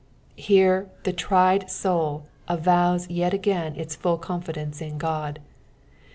[0.35, 5.37] Here the tried soul avows yet Kin its full confidence in Qod.